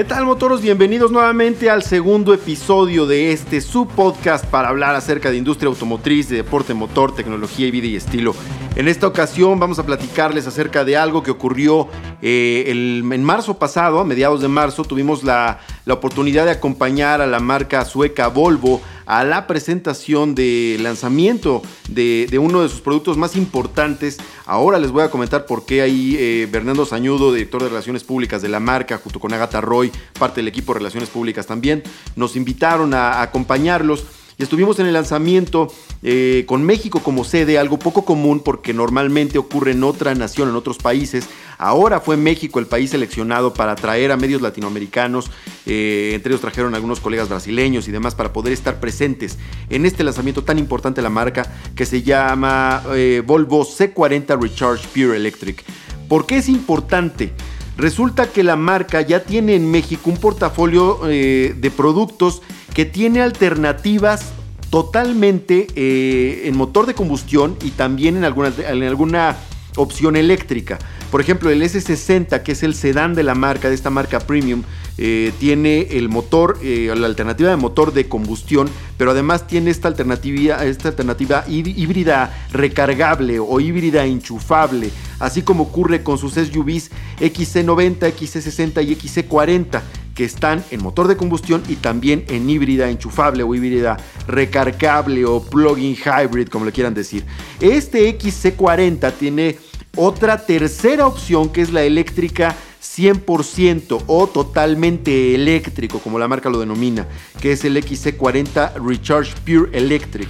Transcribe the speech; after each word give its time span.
¿Qué 0.00 0.04
tal 0.04 0.24
motoros? 0.24 0.62
Bienvenidos 0.62 1.12
nuevamente 1.12 1.68
al 1.68 1.82
segundo 1.82 2.32
episodio 2.32 3.04
de 3.04 3.32
este 3.32 3.60
subpodcast 3.60 4.46
para 4.46 4.70
hablar 4.70 4.94
acerca 4.94 5.30
de 5.30 5.36
industria 5.36 5.68
automotriz, 5.68 6.30
de 6.30 6.36
deporte 6.36 6.72
motor, 6.72 7.14
tecnología 7.14 7.66
y 7.66 7.70
vida 7.70 7.86
y 7.86 7.96
estilo. 7.96 8.34
En 8.76 8.88
esta 8.88 9.06
ocasión 9.06 9.60
vamos 9.60 9.78
a 9.78 9.84
platicarles 9.84 10.46
acerca 10.46 10.86
de 10.86 10.96
algo 10.96 11.22
que 11.22 11.30
ocurrió 11.30 11.88
eh, 12.22 12.64
en 12.68 13.24
marzo 13.24 13.58
pasado, 13.58 14.00
a 14.00 14.06
mediados 14.06 14.40
de 14.40 14.48
marzo, 14.48 14.84
tuvimos 14.84 15.22
la, 15.22 15.60
la 15.90 15.94
oportunidad 15.94 16.44
de 16.44 16.52
acompañar 16.52 17.20
a 17.20 17.26
la 17.26 17.40
marca 17.40 17.84
sueca 17.84 18.28
Volvo 18.28 18.80
a 19.06 19.24
la 19.24 19.48
presentación 19.48 20.36
de 20.36 20.76
lanzamiento 20.80 21.62
de, 21.88 22.38
uno 22.40 22.62
de 22.62 22.68
sus 22.68 22.80
productos 22.80 23.16
más 23.16 23.34
importantes. 23.34 24.18
Ahora 24.46 24.78
les 24.78 24.92
voy 24.92 25.02
a 25.02 25.10
comentar 25.10 25.46
por 25.46 25.66
qué 25.66 25.82
ahí 25.82 26.14
eh, 26.16 26.48
Bernardo 26.48 26.86
Sañudo, 26.86 27.32
director 27.32 27.64
de 27.64 27.70
Relaciones 27.70 28.04
Públicas 28.04 28.40
de 28.40 28.48
la 28.48 28.60
marca, 28.60 28.98
junto 28.98 29.18
con 29.18 29.32
Agatha 29.32 29.60
Roy, 29.60 29.90
parte 30.16 30.36
del 30.36 30.46
equipo 30.46 30.72
de 30.72 30.78
Relaciones 30.78 31.08
Públicas 31.08 31.44
también, 31.44 31.82
nos 32.14 32.36
invitaron 32.36 32.94
a 32.94 33.20
acompañarlos 33.20 34.04
estuvimos 34.44 34.78
en 34.78 34.86
el 34.86 34.92
lanzamiento 34.92 35.72
eh, 36.02 36.44
con 36.46 36.62
México 36.62 37.00
como 37.02 37.24
sede, 37.24 37.58
algo 37.58 37.78
poco 37.78 38.04
común 38.04 38.40
porque 38.40 38.72
normalmente 38.72 39.38
ocurre 39.38 39.72
en 39.72 39.84
otra 39.84 40.14
nación, 40.14 40.48
en 40.48 40.54
otros 40.54 40.78
países. 40.78 41.28
Ahora 41.58 42.00
fue 42.00 42.16
México 42.16 42.58
el 42.58 42.66
país 42.66 42.90
seleccionado 42.90 43.52
para 43.52 43.76
traer 43.76 44.12
a 44.12 44.16
medios 44.16 44.40
latinoamericanos, 44.40 45.30
eh, 45.66 46.12
entre 46.14 46.32
ellos 46.32 46.40
trajeron 46.40 46.74
algunos 46.74 47.00
colegas 47.00 47.28
brasileños 47.28 47.86
y 47.88 47.92
demás 47.92 48.14
para 48.14 48.32
poder 48.32 48.52
estar 48.52 48.80
presentes 48.80 49.38
en 49.68 49.84
este 49.84 50.04
lanzamiento 50.04 50.42
tan 50.42 50.58
importante 50.58 51.00
de 51.00 51.02
la 51.02 51.10
marca 51.10 51.46
que 51.74 51.84
se 51.84 52.02
llama 52.02 52.82
eh, 52.94 53.22
Volvo 53.26 53.64
C40 53.64 54.40
Recharge 54.40 54.86
Pure 54.88 55.16
Electric. 55.16 55.64
¿Por 56.08 56.26
qué 56.26 56.38
es 56.38 56.48
importante? 56.48 57.32
Resulta 57.76 58.30
que 58.30 58.42
la 58.42 58.56
marca 58.56 59.00
ya 59.00 59.24
tiene 59.24 59.54
en 59.54 59.70
México 59.70 60.10
un 60.10 60.16
portafolio 60.18 61.00
de 61.04 61.72
productos 61.74 62.42
que 62.74 62.84
tiene 62.84 63.20
alternativas 63.20 64.32
totalmente 64.70 65.66
eh, 65.74 66.42
en 66.44 66.56
motor 66.56 66.86
de 66.86 66.94
combustión 66.94 67.56
y 67.62 67.70
también 67.70 68.16
en 68.16 68.24
alguna, 68.24 68.52
en 68.68 68.82
alguna 68.84 69.36
opción 69.76 70.16
eléctrica. 70.16 70.78
Por 71.10 71.20
ejemplo, 71.20 71.50
el 71.50 71.60
S60, 71.60 72.42
que 72.42 72.52
es 72.52 72.62
el 72.62 72.74
sedán 72.74 73.14
de 73.14 73.24
la 73.24 73.34
marca, 73.34 73.68
de 73.68 73.74
esta 73.74 73.90
marca 73.90 74.20
premium, 74.20 74.62
eh, 74.96 75.32
tiene 75.40 75.88
el 75.90 76.08
motor, 76.08 76.58
eh, 76.62 76.92
la 76.96 77.06
alternativa 77.06 77.50
de 77.50 77.56
motor 77.56 77.92
de 77.92 78.08
combustión, 78.08 78.68
pero 78.96 79.10
además 79.10 79.46
tiene 79.46 79.70
esta 79.70 79.88
alternativa, 79.88 80.64
esta 80.64 80.88
alternativa 80.88 81.44
híbrida 81.48 82.32
recargable 82.52 83.40
o 83.40 83.58
híbrida 83.58 84.04
enchufable, 84.04 84.90
así 85.18 85.42
como 85.42 85.64
ocurre 85.64 86.04
con 86.04 86.16
sus 86.16 86.34
SUVs 86.34 86.90
XC90, 87.18 87.98
XC60 87.98 88.84
y 88.86 88.94
XC40 88.94 89.82
que 90.20 90.26
están 90.26 90.62
en 90.70 90.82
motor 90.82 91.08
de 91.08 91.16
combustión 91.16 91.62
y 91.66 91.76
también 91.76 92.26
en 92.28 92.50
híbrida 92.50 92.90
enchufable 92.90 93.42
o 93.42 93.54
híbrida 93.54 93.96
recargable 94.26 95.24
o 95.24 95.42
plug-in 95.42 95.96
hybrid, 95.96 96.48
como 96.48 96.66
le 96.66 96.72
quieran 96.72 96.92
decir. 96.92 97.24
Este 97.58 98.18
XC40 98.18 99.14
tiene 99.14 99.56
otra 99.96 100.44
tercera 100.44 101.06
opción 101.06 101.48
que 101.48 101.62
es 101.62 101.72
la 101.72 101.84
eléctrica 101.84 102.54
100% 102.82 104.02
o 104.06 104.26
totalmente 104.26 105.34
eléctrico, 105.34 106.00
como 106.00 106.18
la 106.18 106.28
marca 106.28 106.50
lo 106.50 106.60
denomina, 106.60 107.06
que 107.40 107.52
es 107.52 107.64
el 107.64 107.82
XC40 107.82 108.74
Recharge 108.74 109.32
Pure 109.46 109.70
Electric. 109.72 110.28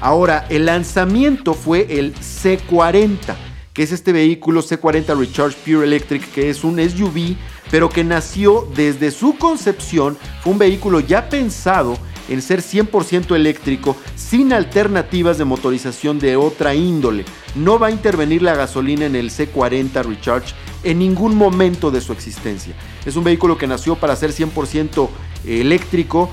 Ahora, 0.00 0.46
el 0.48 0.66
lanzamiento 0.66 1.54
fue 1.54 1.86
el 1.88 2.12
C40, 2.16 3.36
que 3.78 3.84
es 3.84 3.92
este 3.92 4.12
vehículo 4.12 4.60
C40 4.60 5.16
Recharge 5.16 5.56
Pure 5.64 5.86
Electric, 5.86 6.32
que 6.32 6.50
es 6.50 6.64
un 6.64 6.80
SUV 6.80 7.36
pero 7.70 7.88
que 7.88 8.02
nació 8.02 8.66
desde 8.74 9.12
su 9.12 9.38
concepción, 9.38 10.18
fue 10.42 10.54
un 10.54 10.58
vehículo 10.58 10.98
ya 10.98 11.28
pensado 11.28 11.96
en 12.28 12.42
ser 12.42 12.60
100% 12.60 13.36
eléctrico, 13.36 13.96
sin 14.16 14.52
alternativas 14.52 15.38
de 15.38 15.44
motorización 15.44 16.18
de 16.18 16.34
otra 16.34 16.74
índole. 16.74 17.24
No 17.54 17.78
va 17.78 17.86
a 17.86 17.90
intervenir 17.92 18.42
la 18.42 18.56
gasolina 18.56 19.06
en 19.06 19.14
el 19.14 19.30
C40 19.30 20.04
Recharge 20.04 20.56
en 20.82 20.98
ningún 20.98 21.36
momento 21.36 21.92
de 21.92 22.00
su 22.00 22.12
existencia. 22.12 22.74
Es 23.06 23.14
un 23.14 23.22
vehículo 23.22 23.56
que 23.56 23.68
nació 23.68 23.94
para 23.94 24.16
ser 24.16 24.32
100% 24.32 25.08
eléctrico, 25.46 26.28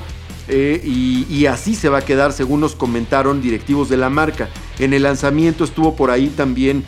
eh, 0.48 0.82
y, 0.84 1.28
y, 1.30 1.46
así 1.46 1.76
se 1.76 1.90
va 1.90 2.00
a 2.00 2.06
quedar 2.06 2.32
según 2.32 2.62
nos 2.62 2.76
comentaron 2.76 3.40
directivos 3.40 3.88
de 3.88 3.98
la 3.98 4.10
marca. 4.10 4.50
En 4.80 4.94
el 4.94 5.04
lanzamiento 5.04 5.64
estuvo 5.64 5.96
por 5.96 6.12
ahí 6.12 6.28
también 6.28 6.86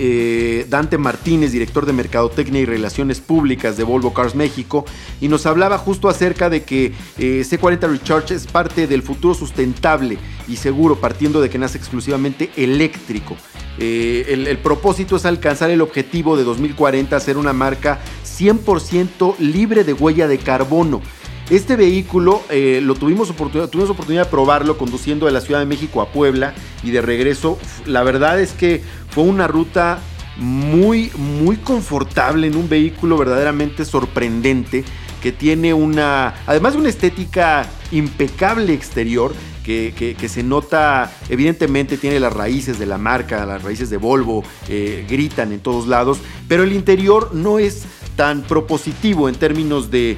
eh, 0.00 0.64
Dante 0.68 0.96
Martínez, 0.96 1.50
director 1.50 1.84
de 1.84 1.92
Mercadotecnia 1.92 2.60
y 2.60 2.66
Relaciones 2.66 3.20
Públicas 3.20 3.76
de 3.76 3.82
Volvo 3.82 4.14
Cars 4.14 4.36
México, 4.36 4.84
y 5.20 5.26
nos 5.26 5.44
hablaba 5.44 5.76
justo 5.76 6.08
acerca 6.08 6.48
de 6.48 6.62
que 6.62 6.92
eh, 7.18 7.44
C40 7.44 7.90
Recharge 7.90 8.34
es 8.34 8.46
parte 8.46 8.86
del 8.86 9.02
futuro 9.02 9.34
sustentable 9.34 10.16
y 10.46 10.54
seguro, 10.54 11.00
partiendo 11.00 11.40
de 11.40 11.50
que 11.50 11.58
nace 11.58 11.78
exclusivamente 11.78 12.50
eléctrico. 12.56 13.36
Eh, 13.80 14.26
el, 14.28 14.58
propósito 14.58 15.16
es 15.16 15.24
alcanzar 15.24 15.70
el 15.70 15.80
objetivo 15.80 16.36
de 16.36 16.44
2040, 16.44 17.18
ser 17.18 17.36
una 17.36 17.52
marca 17.52 17.98
100% 18.24 19.36
libre 19.38 19.82
de 19.82 19.94
huella 19.94 20.28
de 20.28 20.38
carbono. 20.38 21.02
Este 21.50 21.76
vehículo 21.76 22.42
lo 22.50 22.94
tuvimos 22.94 23.30
oportunidad, 23.30 23.70
tuvimos 23.70 23.90
oportunidad 23.90 24.26
de 24.26 24.30
probarlo 24.30 24.76
conduciendo 24.76 25.24
de 25.24 25.32
la 25.32 25.40
Ciudad 25.40 25.60
de 25.60 25.66
México 25.66 26.02
a 26.02 26.12
Puebla 26.12 26.52
y 26.82 26.90
de 26.90 27.00
regreso. 27.00 27.58
La 27.86 28.02
verdad 28.02 28.38
es 28.38 28.52
que 28.52 28.82
fue 29.18 29.26
una 29.26 29.48
ruta 29.48 29.98
muy, 30.36 31.10
muy 31.16 31.56
confortable 31.56 32.46
en 32.46 32.54
un 32.54 32.68
vehículo 32.68 33.18
verdaderamente 33.18 33.84
sorprendente 33.84 34.84
que 35.20 35.32
tiene 35.32 35.74
una, 35.74 36.36
además 36.46 36.74
de 36.74 36.78
una 36.78 36.88
estética 36.88 37.66
impecable 37.90 38.72
exterior, 38.74 39.34
que, 39.64 40.16
se 40.28 40.42
nota, 40.44 41.12
evidentemente 41.28 41.98
tiene 41.98 42.20
las 42.20 42.32
raíces 42.32 42.78
de 42.78 42.86
la 42.86 42.96
marca, 42.96 43.44
las 43.44 43.64
raíces 43.64 43.90
de 43.90 43.96
Volvo, 43.96 44.44
eh, 44.68 45.04
gritan 45.10 45.50
en 45.52 45.58
todos 45.58 45.88
lados, 45.88 46.20
pero 46.46 46.62
el 46.62 46.72
interior 46.72 47.34
no 47.34 47.58
es 47.58 47.86
tan 48.18 48.42
propositivo 48.42 49.28
en 49.28 49.36
términos 49.36 49.92
de, 49.92 50.16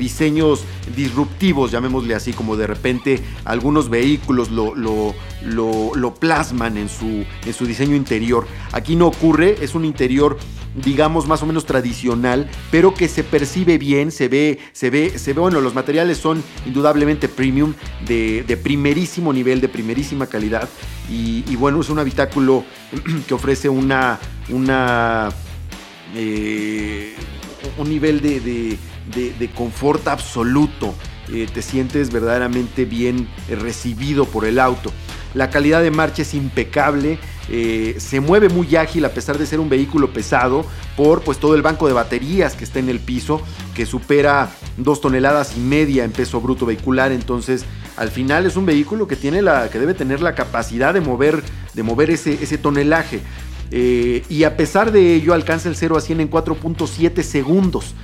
diseños 0.00 0.64
disruptivos, 0.96 1.70
llamémosle 1.70 2.14
así, 2.14 2.32
como 2.32 2.56
de 2.56 2.66
repente 2.66 3.20
algunos 3.44 3.90
vehículos 3.90 4.50
lo, 4.50 4.74
lo, 4.74 6.14
plasman 6.14 6.78
en 6.78 6.88
su, 6.88 7.26
en 7.44 7.52
su 7.52 7.66
diseño 7.66 7.96
interior. 7.96 8.46
Aquí 8.72 8.96
no 8.96 9.08
ocurre, 9.08 9.56
es 9.60 9.74
un 9.74 9.84
interior 9.84 10.38
digamos 10.74 11.28
más 11.28 11.42
o 11.42 11.46
menos 11.46 11.66
tradicional, 11.66 12.48
pero 12.70 12.94
que 12.94 13.06
se 13.06 13.22
percibe 13.24 13.76
bien, 13.76 14.10
se 14.10 14.28
ve, 14.28 14.58
se 14.72 14.88
ve, 14.88 15.18
se 15.18 15.34
ve, 15.34 15.40
bueno, 15.42 15.60
los 15.60 15.74
materiales 15.74 16.16
son 16.16 16.42
indudablemente 16.64 17.28
premium, 17.28 17.74
de, 18.06 18.58
primerísimo 18.62 19.34
nivel, 19.34 19.60
de 19.60 19.68
primerísima 19.68 20.28
calidad, 20.28 20.66
y, 21.10 21.44
y, 21.46 21.56
bueno, 21.56 21.82
es 21.82 21.90
un 21.90 21.98
habitáculo 21.98 22.64
que 23.28 23.34
ofrece 23.34 23.68
una, 23.68 24.18
una 24.48 25.28
eh, 26.14 27.14
un 27.78 27.88
nivel 27.88 28.20
de, 28.20 29.50
confort 29.54 30.08
absoluto. 30.08 30.94
Eh, 31.32 31.46
te 31.52 31.62
sientes 31.62 32.12
verdaderamente 32.12 32.84
bien 32.84 33.28
eh, 33.48 33.54
recibido 33.54 34.24
por 34.24 34.44
el 34.44 34.58
auto. 34.58 34.92
La 35.34 35.48
calidad 35.48 35.82
de 35.82 35.90
marcha 35.90 36.22
es 36.22 36.34
impecable, 36.34 37.18
se 37.48 38.20
mueve 38.20 38.50
muy 38.50 38.76
ágil 38.76 39.04
a 39.06 39.10
pesar 39.14 39.38
de 39.38 39.46
ser 39.46 39.60
un 39.60 39.70
vehículo 39.70 40.12
pesado 40.12 40.64
por 40.94 41.22
pues, 41.22 41.38
todo 41.38 41.54
el 41.54 41.62
banco 41.62 41.86
de 41.86 41.94
baterías 41.94 42.54
que 42.54 42.64
está 42.64 42.80
en 42.80 42.90
el 42.90 43.00
piso, 43.00 43.40
que 43.74 43.86
supera 43.86 44.50
dos 44.76 45.00
toneladas 45.00 45.56
y 45.56 45.60
media 45.60 46.04
en 46.04 46.12
peso 46.12 46.40
bruto 46.42 46.66
vehicular. 46.66 47.12
Entonces, 47.12 47.64
al 47.96 48.10
final 48.10 48.46
es 48.46 48.56
un 48.56 48.66
vehículo 48.66 49.06
que, 49.06 49.16
tiene 49.16 49.42
la, 49.42 49.70
que 49.70 49.78
debe 49.78 49.94
tener 49.94 50.20
la 50.20 50.34
capacidad 50.34 50.92
de 50.92 51.00
mover, 51.00 51.42
de 51.72 51.82
mover 51.82 52.10
ese, 52.10 52.34
ese 52.42 52.58
tonelaje. 52.58 53.20
Eh, 53.74 54.22
y 54.28 54.44
a 54.44 54.54
pesar 54.58 54.92
de 54.92 55.14
ello 55.14 55.32
alcanza 55.32 55.70
el 55.70 55.76
0 55.76 55.96
a 55.96 56.00
100 56.02 56.20
en 56.20 56.30
4.7 56.30 57.22
segundos. 57.22 57.94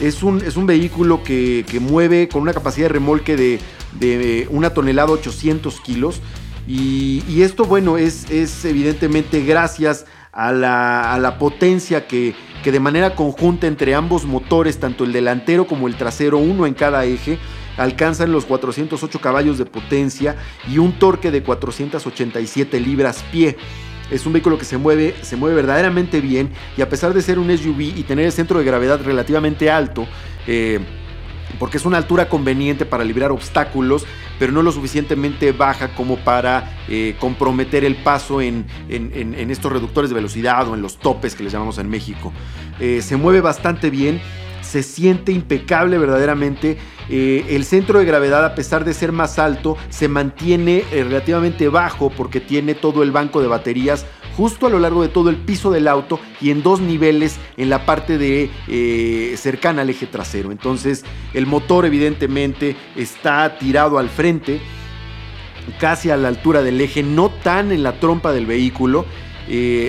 Es 0.00 0.22
un, 0.22 0.42
es 0.42 0.56
un 0.56 0.64
vehículo 0.64 1.22
que, 1.22 1.64
mueve 1.78 2.28
con 2.28 2.40
una 2.40 2.54
capacidad 2.54 2.86
de 2.86 2.94
remolque 2.94 3.36
de, 3.36 4.48
una 4.50 4.70
tonelada 4.70 5.12
800 5.12 5.78
kilos. 5.82 6.20
Y, 6.66 7.42
esto, 7.42 7.64
bueno, 7.64 7.98
es, 7.98 8.30
es 8.30 8.64
evidentemente 8.64 9.44
gracias 9.44 10.06
a 10.32 10.52
la, 10.52 11.36
potencia 11.38 12.06
que, 12.06 12.34
que, 12.64 12.72
de 12.72 12.80
manera 12.80 13.14
conjunta 13.14 13.66
entre 13.66 13.94
ambos 13.94 14.24
motores, 14.24 14.80
tanto 14.80 15.04
el 15.04 15.12
delantero 15.12 15.66
como 15.66 15.86
el 15.86 15.96
trasero, 15.96 16.38
uno 16.38 16.66
en 16.66 16.72
cada 16.72 17.04
eje, 17.04 17.38
alcanzan 17.76 18.32
los 18.32 18.46
408 18.46 19.20
caballos 19.20 19.58
de 19.58 19.66
potencia 19.66 20.36
y 20.66 20.78
un 20.78 20.98
torque 20.98 21.30
de 21.30 21.42
487 21.42 22.80
libras 22.80 23.22
pie. 23.32 23.58
Es 24.10 24.26
un 24.26 24.32
vehículo 24.32 24.58
que 24.58 24.64
se 24.64 24.76
mueve, 24.76 25.14
se 25.22 25.36
mueve 25.36 25.56
verdaderamente 25.56 26.20
bien 26.20 26.50
y 26.76 26.82
a 26.82 26.88
pesar 26.88 27.14
de 27.14 27.22
ser 27.22 27.38
un 27.38 27.56
SUV 27.56 27.80
y 27.80 28.02
tener 28.02 28.26
el 28.26 28.32
centro 28.32 28.58
de 28.58 28.64
gravedad 28.64 29.00
relativamente 29.02 29.70
alto, 29.70 30.06
eh, 30.46 30.80
porque 31.58 31.76
es 31.76 31.84
una 31.84 31.98
altura 31.98 32.28
conveniente 32.28 32.86
para 32.86 33.04
librar 33.04 33.30
obstáculos, 33.30 34.06
pero 34.38 34.52
no 34.52 34.62
lo 34.62 34.72
suficientemente 34.72 35.52
baja 35.52 35.94
como 35.94 36.16
para 36.16 36.80
eh, 36.88 37.14
comprometer 37.18 37.84
el 37.84 37.96
paso 37.96 38.40
en, 38.40 38.66
estos 38.88 39.72
reductores 39.72 40.10
de 40.10 40.14
velocidad 40.14 40.66
o 40.68 40.74
en 40.74 40.82
los 40.82 40.98
topes 40.98 41.34
que 41.34 41.42
les 41.42 41.52
llamamos 41.52 41.78
en 41.78 41.88
México. 41.88 42.32
Eh, 42.78 43.02
se 43.02 43.16
mueve 43.16 43.40
bastante 43.40 43.90
bien 43.90 44.20
se 44.60 44.82
siente 44.82 45.32
impecable 45.32 45.98
verdaderamente. 45.98 46.78
Eh, 47.08 47.44
el 47.50 47.64
centro 47.64 47.98
de 47.98 48.04
gravedad, 48.04 48.44
a 48.44 48.54
pesar 48.54 48.84
de 48.84 48.94
ser 48.94 49.12
más 49.12 49.38
alto, 49.38 49.76
se 49.88 50.08
mantiene 50.08 50.84
eh, 50.92 51.04
relativamente 51.04 51.68
bajo 51.68 52.10
porque 52.10 52.40
tiene 52.40 52.74
todo 52.74 53.02
el 53.02 53.10
banco 53.10 53.40
de 53.40 53.48
baterías 53.48 54.06
justo 54.36 54.66
a 54.66 54.70
lo 54.70 54.78
largo 54.78 55.02
de 55.02 55.08
todo 55.08 55.28
el 55.28 55.36
piso 55.36 55.70
del 55.70 55.88
auto 55.88 56.20
y 56.40 56.50
en 56.50 56.62
dos 56.62 56.80
niveles 56.80 57.38
en 57.56 57.68
la 57.68 57.84
parte 57.84 58.16
de 58.16 58.48
eh, 58.68 59.34
cercana 59.36 59.82
al 59.82 59.90
eje 59.90 60.06
trasero. 60.06 60.52
Entonces 60.52 61.04
el 61.34 61.46
motor 61.46 61.84
evidentemente 61.84 62.76
está 62.96 63.58
tirado 63.58 63.98
al 63.98 64.08
frente, 64.08 64.60
casi 65.78 66.10
a 66.10 66.16
la 66.16 66.28
altura 66.28 66.62
del 66.62 66.80
eje, 66.80 67.02
no 67.02 67.28
tan 67.28 67.72
en 67.72 67.82
la 67.82 67.98
trompa 67.98 68.32
del 68.32 68.46
vehículo, 68.46 69.04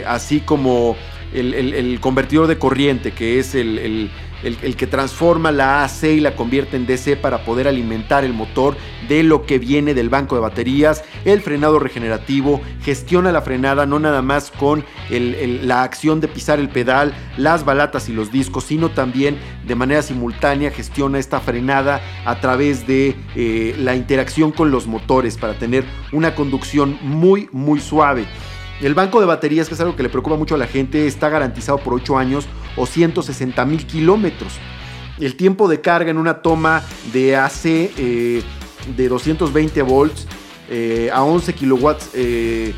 así 0.08 0.40
como 0.40 0.98
el, 1.34 2.00
convertidor 2.02 2.48
de 2.48 2.58
corriente, 2.58 3.12
que 3.12 3.40
es 3.40 3.56
el, 3.56 4.10
que 4.42 4.88
transforma 4.88 5.52
la 5.52 5.84
AC 5.84 6.04
y 6.04 6.20
la 6.20 6.36
convierte 6.36 6.76
en 6.76 6.86
DC 6.86 7.18
para 7.18 7.44
poder 7.46 7.68
alimentar 7.68 8.24
el 8.24 8.34
motor 8.34 8.76
de 9.08 9.24
lo 9.24 9.46
que 9.46 9.60
viene 9.60 9.94
del 9.94 10.10
banco 10.10 10.36
de 10.36 10.42
baterías, 10.42 11.04
el 11.26 11.42
frenado 11.42 11.80
regenerativo, 11.80 12.62
gestiona 12.82 13.32
la 13.32 13.42
frenada 13.42 13.86
no 13.86 14.00
nada 14.00 14.22
más 14.22 14.52
con 14.52 14.84
la 15.10 15.84
acción 15.84 16.22
de 16.22 16.28
pisar 16.28 16.60
el 16.60 16.70
pedal, 16.70 17.14
las 17.38 17.66
balatas 17.66 18.10
y 18.10 18.14
los 18.14 18.32
discos, 18.32 18.64
sino 18.66 18.90
también 18.90 19.38
de 19.66 19.76
manera 19.76 20.02
simultánea 20.02 20.72
gestiona 20.72 21.20
esta 21.20 21.40
frenada 21.40 22.02
a 22.26 22.40
través 22.40 22.88
de 22.88 23.16
eh, 23.36 23.76
la 23.78 23.96
interacción 23.96 24.52
con 24.52 24.72
los 24.72 24.88
motores 24.88 25.38
para 25.38 25.54
tener 25.54 25.86
una 26.12 26.36
conducción 26.36 26.98
muy 27.02 27.50
muy 27.52 27.80
suave. 27.80 28.26
El 28.82 28.96
banco 28.96 29.20
de 29.20 29.28
baterías, 29.28 29.68
que 29.68 29.76
es 29.76 29.80
algo 29.80 29.96
que 29.96 30.02
le 30.02 30.10
preocupa 30.10 30.38
mucho 30.38 30.56
a 30.56 30.58
la 30.58 30.66
gente, 30.66 31.06
está 31.06 31.30
garantizado 31.30 31.78
por 31.78 31.94
8 31.94 32.18
años 32.18 32.48
o 32.76 32.86
160 32.86 33.66
mil 33.66 33.86
kilómetros. 33.86 34.54
El 35.20 35.36
tiempo 35.36 35.68
de 35.68 35.82
carga 35.82 36.10
en 36.10 36.18
una 36.18 36.42
toma 36.42 36.84
de 37.14 37.36
AC 37.36 37.66
eh, 37.66 38.44
de 38.96 39.10
220 39.10 39.82
volts 39.84 40.28
eh, 40.70 41.10
a 41.14 41.24
11 41.24 41.54
kilowatts 41.54 42.10
eh, 42.14 42.74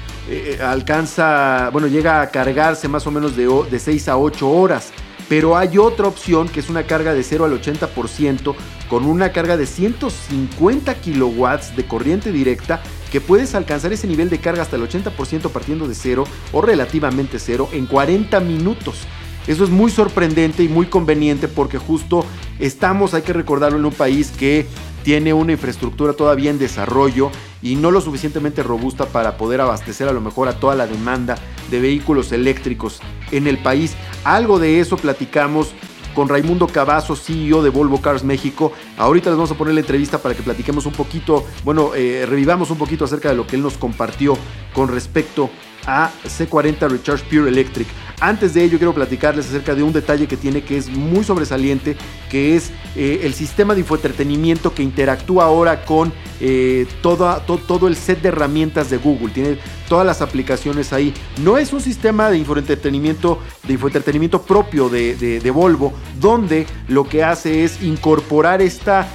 alcanza, 0.62 1.70
bueno, 1.72 1.88
llega 1.88 2.22
a 2.22 2.32
cargarse 2.32 2.88
más 2.88 3.06
o 3.06 3.12
menos 3.12 3.36
de, 3.36 3.48
de 3.70 3.80
6 3.80 4.10
a 4.10 4.18
8 4.18 4.50
horas. 4.50 4.92
Pero 5.30 5.58
hay 5.58 5.78
otra 5.78 6.08
opción 6.08 6.50
que 6.50 6.60
es 6.60 6.70
una 6.70 6.84
carga 6.84 7.14
de 7.14 7.24
0 7.24 7.46
al 7.46 7.60
80% 7.60 8.56
con 8.90 9.06
una 9.06 9.32
carga 9.32 9.58
de 9.58 9.66
150 9.66 10.96
kilowatts 10.96 11.76
de 11.76 11.86
corriente 11.86 12.32
directa 12.32 12.82
que 13.12 13.22
puedes 13.22 13.56
alcanzar 13.56 13.94
ese 13.94 14.08
nivel 14.08 14.30
de 14.30 14.40
carga 14.40 14.64
hasta 14.64 14.76
el 14.76 14.88
80% 14.88 15.50
partiendo 15.50 15.88
de 15.88 15.96
cero 15.96 16.24
o 16.52 16.62
relativamente 16.62 17.40
cero 17.40 17.70
en 17.72 17.86
40 17.86 18.40
minutos. 18.40 19.08
Eso 19.48 19.64
es 19.64 19.70
muy 19.70 19.92
sorprendente 19.92 20.64
y 20.64 20.70
muy 20.70 20.86
conveniente 20.86 21.48
porque 21.48 21.78
justo 21.78 22.26
estamos, 22.60 23.14
hay 23.14 23.24
que 23.24 23.34
recordarlo, 23.34 23.78
en 23.78 23.86
un 23.86 23.94
país 23.94 24.32
que 24.32 24.66
tiene 25.04 25.34
una 25.34 25.52
infraestructura 25.52 26.14
todavía 26.14 26.50
en 26.50 26.58
desarrollo 26.58 27.30
y 27.62 27.76
no 27.76 27.92
lo 27.92 28.02
suficientemente 28.02 28.64
robusta 28.64 29.06
para 29.06 29.38
poder 29.38 29.62
abastecer 29.62 30.08
a 30.08 30.14
lo 30.14 30.22
mejor 30.22 30.48
a 30.48 30.60
toda 30.60 30.76
la 30.76 30.88
demanda 30.88 31.36
de 31.70 31.80
vehículos 31.82 32.32
eléctricos 32.32 33.02
en 33.32 33.48
el 33.48 33.58
país. 33.58 33.96
Algo 34.24 34.60
de 34.60 34.80
eso 34.80 34.96
platicamos 34.96 35.74
con 36.14 36.30
Raimundo 36.30 36.68
Cavazo, 36.68 37.16
CEO 37.16 37.64
de 37.64 37.70
Volvo 37.70 38.02
Cars 38.02 38.24
México. 38.24 38.72
Ahorita 38.98 39.30
les 39.30 39.38
vamos 39.38 39.52
a 39.52 39.56
poner 39.56 39.74
la 39.74 39.82
entrevista 39.82 40.20
para 40.20 40.36
que 40.36 40.44
platiquemos 40.44 40.86
un 40.86 40.94
poquito, 40.94 41.46
bueno, 41.64 41.96
eh, 41.96 42.26
revivamos 42.28 42.70
un 42.70 42.78
poquito 42.78 43.06
acerca 43.06 43.30
de 43.30 43.36
lo 43.36 43.48
que 43.48 43.56
él 43.56 43.62
nos 43.62 43.78
compartió 43.78 44.38
con 44.74 44.88
respecto 44.90 45.50
a 45.86 46.12
C40 46.24 46.90
Recharge 46.90 47.26
Pure 47.26 47.50
Electric. 47.50 47.88
Antes 48.24 48.54
de 48.54 48.64
ello 48.64 48.78
quiero 48.78 48.94
platicarles 48.94 49.48
acerca 49.48 49.76
de 49.76 49.84
un 49.84 49.92
detalle 49.92 50.30
que 50.30 50.38
tiene 50.38 50.64
que 50.64 50.78
es 50.78 50.88
muy 50.90 51.26
sobresaliente, 51.26 51.98
que 52.30 52.56
es 52.56 52.72
eh, 52.96 53.20
el 53.24 53.34
sistema 53.34 53.74
de 53.74 53.82
infoentretenimiento 53.82 54.74
que 54.74 54.82
interactúa 54.82 55.44
ahora 55.44 55.84
con 55.84 56.14
eh, 56.40 56.88
todo 57.02 57.88
el 57.90 57.98
set 57.98 58.22
de 58.22 58.30
herramientas 58.30 58.90
de 58.90 58.96
Google. 58.96 59.34
Tiene 59.34 59.58
todas 59.90 60.06
las 60.06 60.22
aplicaciones 60.22 60.94
ahí. 60.94 61.14
No 61.44 61.58
es 61.58 61.74
un 61.74 61.82
sistema 61.82 62.30
de 62.30 62.38
infoentretenimiento, 62.38 63.40
de 63.68 63.74
infoentretenimiento 63.74 64.44
propio 64.44 64.88
de, 64.88 65.52
Volvo, 65.54 65.92
donde 66.18 66.66
lo 66.88 67.04
que 67.04 67.26
hace 67.26 67.66
es 67.66 67.84
incorporar 67.84 68.62
esta, 68.62 69.06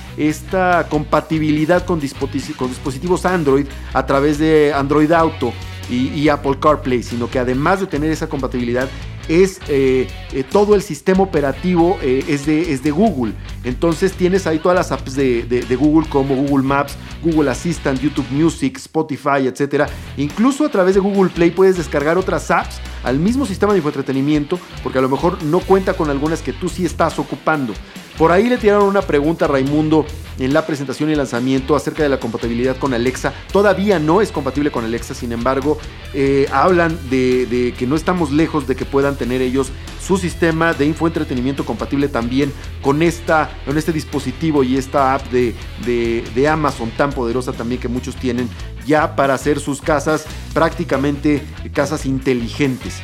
compatibilidad 0.90 1.86
con 1.86 1.98
dispositivos 1.98 3.24
Android 3.24 3.64
a 3.94 4.04
través 4.04 4.38
de 4.38 4.74
Android 4.74 5.10
Auto 5.12 5.54
y, 5.90 6.28
Apple 6.28 6.58
CarPlay, 6.60 7.02
sino 7.02 7.30
que 7.30 7.38
además 7.38 7.80
de 7.80 7.86
tener 7.86 8.10
esa 8.10 8.28
compatibilidad, 8.28 8.88
es 9.28 9.60
eh, 9.68 10.08
eh, 10.32 10.42
todo 10.42 10.74
el 10.74 10.82
sistema 10.82 11.22
operativo 11.22 11.98
eh, 12.02 12.24
es, 12.28 12.46
de, 12.46 12.72
es, 12.72 12.82
de, 12.82 12.90
Google. 12.90 13.34
Entonces 13.62 14.12
tienes 14.12 14.46
ahí 14.46 14.58
todas 14.58 14.76
las 14.76 14.90
apps 14.90 15.14
de, 15.14 15.42
de, 15.42 15.76
Google 15.76 16.08
como 16.08 16.34
Google 16.34 16.64
Maps, 16.64 16.96
Google 17.22 17.50
Assistant, 17.50 18.00
YouTube 18.00 18.26
Music, 18.30 18.76
Spotify, 18.78 19.46
etc. 19.46 19.84
Incluso 20.16 20.64
a 20.64 20.70
través 20.70 20.94
de 20.94 21.00
Google 21.00 21.30
Play 21.30 21.50
puedes 21.50 21.76
descargar 21.76 22.16
otras 22.16 22.50
apps 22.50 22.80
al 23.04 23.18
mismo 23.18 23.44
sistema 23.44 23.72
de 23.72 23.78
infoentretenimiento 23.78 24.58
porque 24.82 24.98
a 24.98 25.02
lo 25.02 25.08
mejor 25.08 25.42
no 25.42 25.60
cuenta 25.60 25.94
con 25.94 26.10
algunas 26.10 26.40
que 26.40 26.52
tú 26.52 26.68
sí 26.68 26.86
estás 26.86 27.18
ocupando. 27.18 27.74
Por 28.18 28.32
ahí 28.32 28.48
le 28.48 28.58
tiraron 28.58 28.88
una 28.88 29.02
pregunta 29.02 29.44
a 29.44 29.48
Raimundo 29.48 30.04
en 30.40 30.52
la 30.52 30.66
presentación 30.66 31.08
y 31.08 31.14
lanzamiento 31.14 31.76
acerca 31.76 32.02
de 32.02 32.08
la 32.08 32.18
compatibilidad 32.18 32.76
con 32.76 32.92
Alexa. 32.92 33.32
Todavía 33.52 34.00
no 34.00 34.20
es 34.20 34.32
compatible 34.32 34.72
con 34.72 34.84
Alexa, 34.84 35.14
sin 35.14 35.30
embargo, 35.30 35.78
eh, 36.14 36.48
hablan 36.52 36.98
de, 37.10 37.74
que 37.78 37.86
no 37.86 37.94
estamos 37.94 38.32
lejos 38.32 38.66
de 38.66 38.74
que 38.74 38.84
puedan 38.84 39.16
tener 39.16 39.40
ellos 39.40 39.70
su 40.04 40.18
sistema 40.18 40.74
de 40.74 40.86
infoentretenimiento 40.86 41.64
compatible 41.64 42.08
también 42.08 42.52
con, 42.82 43.02
esta, 43.02 43.50
con 43.64 43.78
este 43.78 43.92
dispositivo 43.92 44.64
y 44.64 44.76
esta 44.76 45.14
app 45.14 45.30
de, 45.30 45.54
de 45.84 46.48
Amazon 46.48 46.90
tan 46.90 47.10
poderosa 47.10 47.52
también 47.52 47.80
que 47.80 47.88
muchos 47.88 48.16
tienen 48.16 48.48
ya 48.84 49.14
para 49.14 49.34
hacer 49.34 49.60
sus 49.60 49.80
casas 49.80 50.24
prácticamente 50.52 51.42
casas 51.72 52.04
inteligentes. 52.04 53.00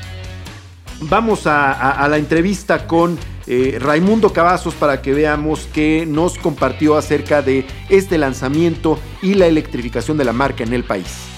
Vamos 1.02 1.46
a, 1.46 2.06
la 2.08 2.16
entrevista 2.16 2.86
con 2.86 3.18
eh, 3.46 3.78
Raimundo 3.80 4.32
Cavazos 4.32 4.74
para 4.74 5.02
que 5.02 5.12
veamos 5.12 5.68
qué 5.72 6.06
nos 6.06 6.38
compartió 6.38 6.96
acerca 6.96 7.42
de 7.42 7.66
este 7.88 8.18
lanzamiento 8.18 8.98
y 9.22 9.34
la 9.34 9.46
electrificación 9.46 10.16
de 10.16 10.24
la 10.24 10.32
marca 10.32 10.64
en 10.64 10.72
el 10.72 10.84
país. 10.84 11.34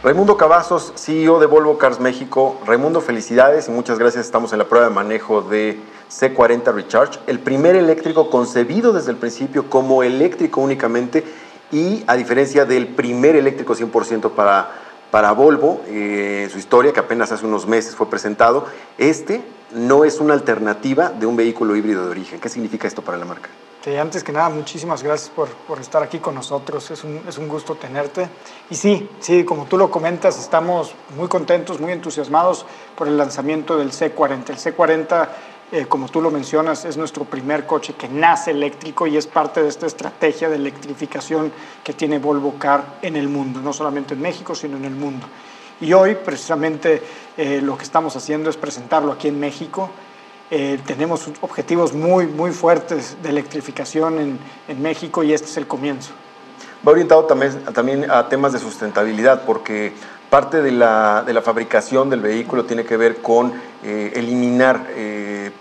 Raimundo 0.00 0.36
Cavazos, 0.36 0.92
CEO 0.94 1.40
de 1.40 1.46
Volvo 1.46 1.76
Cars 1.76 1.98
México. 1.98 2.56
Raimundo, 2.64 3.00
felicidades 3.00 3.66
y 3.66 3.72
muchas 3.72 3.98
gracias. 3.98 4.24
Estamos 4.24 4.52
en 4.52 4.58
la 4.58 4.68
prueba 4.68 4.88
de 4.88 4.94
manejo 4.94 5.42
de 5.42 5.80
C40 6.08 6.72
Recharge, 6.72 7.18
el 7.26 7.40
primer 7.40 7.74
eléctrico 7.74 8.30
concebido 8.30 8.92
desde 8.92 9.10
el 9.10 9.16
principio 9.16 9.68
como 9.68 10.04
eléctrico 10.04 10.60
únicamente 10.60 11.24
y 11.72 12.04
a 12.06 12.14
diferencia 12.14 12.64
del 12.64 12.86
primer 12.86 13.34
eléctrico 13.34 13.74
100% 13.74 14.30
para 14.30 14.70
para 15.10 15.32
Volvo, 15.32 15.80
eh, 15.86 16.48
su 16.50 16.58
historia, 16.58 16.92
que 16.92 17.00
apenas 17.00 17.32
hace 17.32 17.46
unos 17.46 17.66
meses 17.66 17.96
fue 17.96 18.08
presentado, 18.10 18.66
este 18.98 19.42
no 19.72 20.04
es 20.04 20.20
una 20.20 20.34
alternativa 20.34 21.10
de 21.10 21.26
un 21.26 21.36
vehículo 21.36 21.76
híbrido 21.76 22.04
de 22.04 22.10
origen. 22.10 22.40
¿Qué 22.40 22.48
significa 22.48 22.88
esto 22.88 23.02
para 23.02 23.18
la 23.18 23.24
marca? 23.24 23.50
Antes 23.96 24.22
que 24.22 24.32
nada, 24.32 24.50
muchísimas 24.50 25.02
gracias 25.02 25.30
por, 25.30 25.48
por 25.48 25.80
estar 25.80 26.02
aquí 26.02 26.18
con 26.18 26.34
nosotros. 26.34 26.90
Es 26.90 27.04
un, 27.04 27.22
es 27.26 27.38
un, 27.38 27.48
gusto 27.48 27.76
tenerte. 27.76 28.28
Y 28.68 28.74
sí, 28.74 29.08
sí, 29.18 29.44
como 29.44 29.64
tú 29.64 29.78
lo 29.78 29.90
comentas, 29.90 30.38
estamos 30.38 30.94
muy 31.16 31.28
contentos, 31.28 31.80
muy 31.80 31.92
entusiasmados 31.92 32.66
por 32.96 33.08
el 33.08 33.16
lanzamiento 33.16 33.78
del 33.78 33.92
C40. 33.92 34.50
El 34.50 34.56
C40 34.56 35.28
eh, 35.70 35.84
como 35.86 36.08
tú 36.08 36.22
lo 36.22 36.30
mencionas, 36.30 36.86
es 36.86 36.96
nuestro 36.96 37.24
primer 37.24 37.66
coche 37.66 37.94
que 37.94 38.08
nace 38.08 38.52
eléctrico 38.52 39.06
y 39.06 39.18
es 39.18 39.26
parte 39.26 39.62
de 39.62 39.68
esta 39.68 39.86
estrategia 39.86 40.48
de 40.48 40.56
electrificación 40.56 41.52
que 41.84 41.92
tiene 41.92 42.18
Volvo 42.18 42.54
Car 42.58 42.98
en 43.02 43.16
el 43.16 43.28
mundo, 43.28 43.60
no 43.60 43.74
solamente 43.74 44.14
en 44.14 44.22
México, 44.22 44.54
sino 44.54 44.78
en 44.78 44.86
el 44.86 44.94
mundo. 44.94 45.26
Y 45.80 45.92
hoy 45.92 46.14
precisamente 46.14 47.02
eh, 47.36 47.60
lo 47.62 47.76
que 47.76 47.84
estamos 47.84 48.16
haciendo 48.16 48.48
es 48.48 48.56
presentarlo 48.56 49.12
aquí 49.12 49.28
en 49.28 49.38
México. 49.38 49.90
Eh, 50.50 50.80
tenemos 50.86 51.28
objetivos 51.42 51.92
muy, 51.92 52.26
muy 52.26 52.52
fuertes 52.52 53.18
de 53.22 53.28
electrificación 53.28 54.18
en, 54.18 54.38
en, 54.68 54.80
México 54.80 55.22
y 55.22 55.34
este 55.34 55.48
es 55.48 55.56
el 55.58 55.66
comienzo. 55.66 56.12
Va 56.86 56.92
orientado 56.92 57.26
también, 57.26 57.62
también 57.74 58.10
a 58.10 58.28
temas 58.30 58.54
de 58.54 58.58
sustentabilidad, 58.58 59.44
porque 59.44 59.92
parte 60.30 60.62
de 60.62 60.72
la, 60.72 61.22
de 61.26 61.32
la 61.32 61.42
fabricación 61.42 62.10
del 62.10 62.20
vehículo 62.20 62.64
tiene 62.64 62.84
que 62.84 62.96
ver 62.96 63.16
con 63.22 63.52
eliminar 63.82 64.86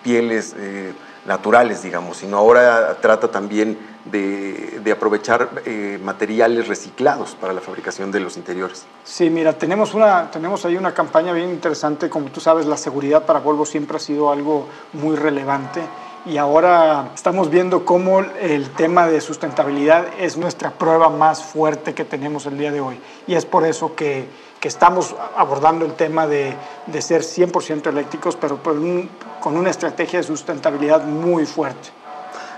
pieles 0.08 0.56
eh, 0.58 0.94
naturales, 1.26 1.84
digamos, 1.84 2.16
sino 2.16 2.38
ahora 2.38 2.96
trata 3.02 3.28
también 3.30 3.78
de, 4.06 4.90
aprovechar 4.90 5.50
eh, 5.66 6.00
materiales 6.02 6.70
reciclados 6.70 7.36
para 7.36 7.52
la 7.52 7.60
fabricación 7.60 8.10
de 8.10 8.22
los 8.22 8.38
interiores. 8.38 8.86
Sí, 9.04 9.30
mira, 9.30 9.52
tenemos, 9.52 9.94
una, 9.94 10.32
tenemos 10.32 10.64
ahí 10.64 10.78
una 10.78 10.94
campaña 10.94 11.34
bien 11.34 11.50
interesante, 11.50 12.10
como 12.10 12.28
tú 12.28 12.40
sabes, 12.40 12.66
la 12.66 12.78
seguridad 12.78 13.26
para 13.26 13.40
Volvo 13.42 13.66
siempre 13.66 13.98
ha 13.98 14.00
sido 14.00 14.32
algo 14.32 14.70
muy 14.94 15.18
relevante 15.18 15.82
y 16.26 16.38
ahora 16.38 17.12
estamos 17.14 17.50
viendo 17.50 17.86
cómo 17.86 18.22
el 18.22 18.70
tema 18.72 19.08
de 19.08 19.20
sustentabilidad 19.20 20.06
es 20.20 20.38
nuestra 20.38 20.72
prueba 20.72 21.10
más 21.10 21.44
fuerte 21.44 21.94
que 21.94 22.06
tenemos 22.06 22.46
el 22.46 22.58
día 22.58 22.72
de 22.72 22.80
hoy 22.82 23.00
y 23.28 23.36
es 23.36 23.46
por 23.46 23.66
eso 23.66 23.96
que 23.96 24.28
que 24.60 24.68
estamos 24.68 25.16
abordando 25.36 25.86
el 25.86 25.94
tema 25.94 26.28
de, 26.28 26.54
de 26.88 27.02
ser 27.02 27.22
100% 27.22 27.88
eléctricos, 27.88 28.36
pero 28.36 28.60
con 28.64 29.58
una 29.58 29.70
estrategia 29.70 30.20
de 30.20 30.24
sustentabilidad 30.24 31.04
muy 31.04 31.46
fuerte. 31.46 31.90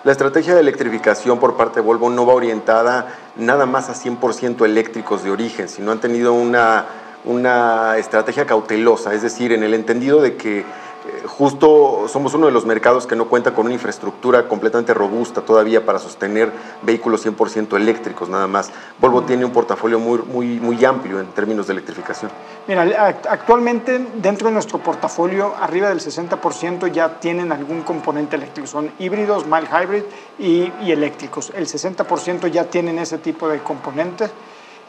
La 0.05 0.13
estrategia 0.13 0.53
de 0.53 0.61
electrificación 0.61 1.39
por 1.39 1.57
parte 1.57 1.81
de 1.81 1.85
Volvo 1.85 2.09
no 2.09 2.25
va 2.25 2.33
orientada 2.33 3.07
nada 3.35 3.65
más 3.65 3.89
a 3.89 3.93
100% 3.93 4.63
eléctricos 4.63 5.23
de 5.23 5.31
origen, 5.31 5.67
sino 5.67 5.91
han 5.91 5.99
tenido 5.99 6.31
una, 6.31 6.85
una 7.25 7.97
estrategia 7.97 8.45
cautelosa, 8.45 9.13
es 9.13 9.21
decir, 9.21 9.51
en 9.51 9.61
el 9.61 9.73
entendido 9.73 10.21
de 10.21 10.37
que 10.37 10.63
justo 11.29 12.07
somos 12.07 12.33
uno 12.33 12.47
de 12.47 12.51
los 12.51 12.65
mercados 12.65 13.05
que 13.05 13.15
no 13.15 13.29
cuenta 13.29 13.53
con 13.53 13.65
una 13.65 13.75
infraestructura 13.75 14.47
completamente 14.47 14.93
robusta 14.93 15.41
todavía 15.41 15.85
para 15.85 15.99
sostener 15.99 16.51
vehículos 16.81 17.25
100% 17.25 17.77
eléctricos 17.77 18.29
nada 18.29 18.47
más. 18.47 18.71
Volvo 18.99 19.23
tiene 19.23 19.45
un 19.45 19.51
portafolio 19.51 19.99
muy, 19.99 20.19
muy, 20.19 20.59
muy 20.59 20.83
amplio 20.83 21.19
en 21.19 21.27
términos 21.27 21.67
de 21.67 21.73
electrificación. 21.73 22.31
Mira, 22.67 23.07
actualmente 23.29 24.07
dentro 24.15 24.47
de 24.47 24.53
nuestro 24.53 24.79
portafolio 24.79 25.53
arriba 25.61 25.89
del 25.89 25.99
60% 25.99 26.91
ya 26.91 27.19
tienen 27.19 27.51
algún 27.51 27.83
componente 27.83 28.35
eléctrico. 28.35 28.67
Son 28.67 28.91
híbridos, 28.99 29.45
mild 29.45 29.69
hybrid 29.69 30.03
y, 30.39 30.91
eléctricos. 30.91 31.51
El 31.55 31.67
60% 31.67 32.47
ya 32.47 32.65
tienen 32.65 32.99
ese 32.99 33.19
tipo 33.19 33.47
de 33.47 33.59
componentes. 33.59 34.31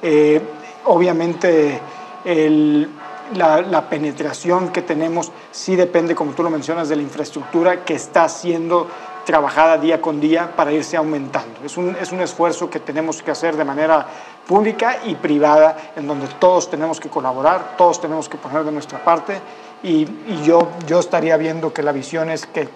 Eh, 0.02 0.40
obviamente 0.86 1.80
el 2.24 2.88
la, 3.34 3.88
penetración 3.88 4.70
que 4.70 4.82
tenemos 4.82 5.30
sí 5.50 5.76
depende, 5.76 6.14
como 6.14 6.32
tú 6.32 6.42
lo 6.42 6.50
mencionas, 6.50 6.88
de 6.88 6.96
la 6.96 7.02
infraestructura 7.02 7.84
que 7.84 7.94
está 7.94 8.28
siendo 8.28 8.88
trabajada 9.24 9.78
día 9.78 10.00
con 10.00 10.20
día 10.20 10.54
para 10.56 10.72
irse 10.72 10.96
aumentando. 10.96 11.60
Es 11.64 11.76
un, 11.76 11.96
es 12.00 12.12
un 12.12 12.20
esfuerzo 12.20 12.70
que 12.70 12.80
tenemos 12.80 13.22
que 13.22 13.30
hacer 13.30 13.56
de 13.56 13.64
manera 13.64 14.06
pública 14.46 14.98
y 15.04 15.14
privada, 15.14 15.92
en 15.96 16.06
donde 16.06 16.26
todos 16.38 16.70
tenemos 16.70 16.98
que 16.98 17.08
colaborar, 17.08 17.76
todos 17.76 18.00
tenemos 18.00 18.28
que 18.28 18.36
poner 18.38 18.64
de 18.64 18.72
nuestra 18.72 19.04
parte 19.04 19.40
y, 19.82 20.02
y 20.26 20.42
yo, 20.44 20.68
yo 20.86 20.98
estaría 20.98 21.36
viendo 21.36 21.72
que 21.72 21.82
la 21.82 21.92
visión 21.92 22.30
es 22.30 22.46
que, 22.46 22.68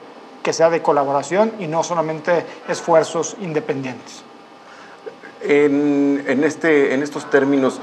que 0.42 0.52
sea 0.52 0.70
de 0.70 0.82
colaboración 0.82 1.52
y 1.58 1.66
no 1.66 1.82
solamente 1.82 2.44
esfuerzos 2.68 3.36
independientes. 3.40 4.22
En, 5.40 6.24
en, 6.26 6.44
este, 6.44 6.94
en 6.94 7.02
estos 7.02 7.28
términos, 7.28 7.80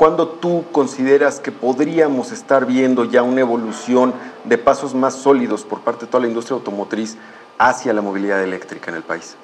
¿Cuándo 0.00 0.28
tú 0.28 0.64
consideras 0.72 1.40
que 1.40 1.52
podríamos 1.52 2.32
estar 2.32 2.64
viendo 2.64 3.04
ya 3.04 3.22
una 3.22 3.42
evolución 3.42 4.14
de 4.44 4.56
pasos 4.56 4.94
más 4.94 5.14
sólidos 5.14 5.62
por 5.64 5.82
parte 5.82 6.06
de 6.06 6.10
toda 6.10 6.22
la 6.22 6.28
industria 6.28 6.54
automotriz 6.54 7.18
hacia 7.58 7.92
la 7.92 8.00
movilidad 8.00 8.42
eléctrica 8.42 8.90
en 8.90 8.96
el 8.96 9.02
país? 9.02 9.36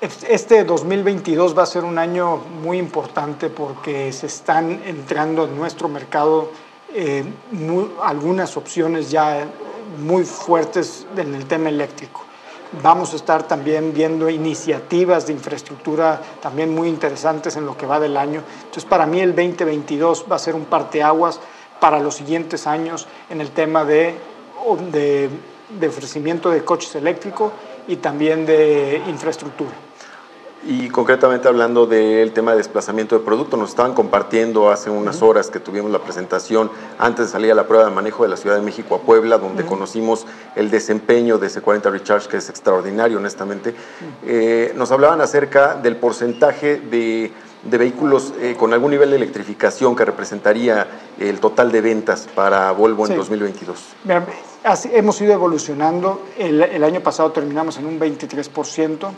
Este 0.00 0.64
2022 0.64 1.54
va 1.54 1.64
a 1.64 1.66
ser 1.66 1.84
un 1.84 1.98
año 1.98 2.38
muy 2.62 2.78
importante 2.78 3.50
porque 3.50 4.10
se 4.14 4.24
están 4.24 4.80
entrando 4.86 5.44
en 5.44 5.54
nuestro 5.54 5.90
mercado 5.90 6.50
eh, 6.94 7.22
algunas 8.02 8.56
opciones 8.56 9.10
ya 9.10 9.46
muy 9.98 10.24
fuertes 10.24 11.06
en 11.14 11.34
el 11.34 11.44
tema 11.44 11.68
eléctrico. 11.68 12.24
Vamos 12.82 13.12
a 13.12 13.16
estar 13.16 13.42
también 13.48 13.92
viendo 13.92 14.30
iniciativas 14.30 15.26
de 15.26 15.32
infraestructura 15.32 16.20
también 16.40 16.72
muy 16.72 16.88
interesantes 16.88 17.56
en 17.56 17.66
lo 17.66 17.76
que 17.76 17.84
va 17.84 17.98
del 17.98 18.16
año. 18.16 18.42
Entonces, 18.58 18.84
para 18.84 19.06
mí 19.06 19.20
el 19.20 19.34
2022 19.34 20.26
va 20.30 20.36
a 20.36 20.38
ser 20.38 20.54
un 20.54 20.66
parteaguas 20.66 21.40
para 21.80 21.98
los 21.98 22.14
siguientes 22.14 22.68
años 22.68 23.08
en 23.28 23.40
el 23.40 23.50
tema 23.50 23.84
de, 23.84 24.14
de, 24.92 25.28
de 25.80 25.88
ofrecimiento 25.88 26.50
de 26.50 26.64
coches 26.64 26.94
eléctricos 26.94 27.52
y 27.88 27.96
también 27.96 28.46
de 28.46 29.02
infraestructura. 29.08 29.89
Y 30.62 30.90
concretamente 30.90 31.48
hablando 31.48 31.86
del 31.86 32.32
tema 32.32 32.50
de 32.50 32.58
desplazamiento 32.58 33.18
de 33.18 33.24
producto, 33.24 33.56
nos 33.56 33.70
estaban 33.70 33.94
compartiendo 33.94 34.70
hace 34.70 34.90
unas 34.90 35.22
horas 35.22 35.48
que 35.48 35.58
tuvimos 35.58 35.90
la 35.90 36.00
presentación 36.00 36.70
antes 36.98 37.26
de 37.26 37.32
salir 37.32 37.50
a 37.50 37.54
la 37.54 37.66
prueba 37.66 37.86
de 37.86 37.90
manejo 37.90 38.24
de 38.24 38.28
la 38.28 38.36
Ciudad 38.36 38.56
de 38.56 38.62
México 38.62 38.94
a 38.94 39.00
Puebla, 39.00 39.38
donde 39.38 39.64
conocimos 39.64 40.26
el 40.56 40.70
desempeño 40.70 41.38
de 41.38 41.46
ese 41.46 41.62
40 41.62 41.88
Recharge, 41.88 42.28
que 42.28 42.36
es 42.36 42.50
extraordinario, 42.50 43.16
honestamente. 43.16 43.74
Eh, 44.26 44.74
nos 44.76 44.92
hablaban 44.92 45.22
acerca 45.22 45.76
del 45.76 45.96
porcentaje 45.96 46.78
de, 46.78 47.32
vehículos 47.64 48.34
eh, 48.38 48.54
con 48.58 48.74
algún 48.74 48.90
nivel 48.90 49.10
de 49.10 49.16
electrificación 49.16 49.96
que 49.96 50.04
representaría 50.04 50.86
el 51.18 51.40
total 51.40 51.72
de 51.72 51.80
ventas 51.80 52.28
para 52.34 52.70
Volvo 52.72 53.06
en 53.06 53.16
2022. 53.16 53.78
hemos 54.92 55.20
ido 55.22 55.32
evolucionando. 55.32 56.20
El, 56.36 56.62
el 56.62 56.84
año 56.84 57.00
pasado 57.00 57.32
terminamos 57.32 57.78
en 57.78 57.86
un 57.86 57.98
23%. 57.98 59.10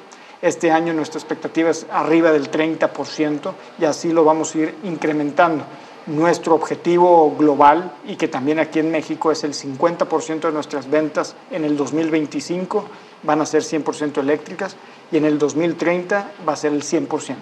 Este 0.43 0.73
año 0.73 0.93
nuestra 0.93 1.21
expectativa 1.21 1.71
es 1.71 1.87
arriba 1.89 2.33
del 2.33 2.51
30% 2.51 3.53
y 3.79 3.85
así 3.85 4.13
lo 4.13 4.25
vamos 4.25 4.55
a 4.55 4.59
ir 4.59 4.75
incrementando. 4.83 5.65
Nuestro 6.07 6.57
objetivo 6.57 7.37
global 7.39 7.93
y 8.05 8.17
que 8.17 8.27
también 8.27 8.59
aquí 8.59 8.81
en 8.81 8.91
México 8.91 9.31
es 9.31 9.45
el 9.45 9.55
50% 9.55 10.41
de 10.41 10.51
nuestras 10.51 10.91
ventas 10.91 11.37
en 11.53 11.65
el 11.65 11.77
2025 11.77 12.85
van 13.23 13.41
a 13.41 13.47
ser 13.47 13.63
100% 13.63 14.19
eléctricas 14.19 14.75
y 15.13 15.17
en 15.17 15.27
el 15.27 15.39
2030 15.39 16.33
va 16.47 16.53
a 16.55 16.57
ser 16.57 16.73
el 16.73 16.83
100%. 16.83 17.37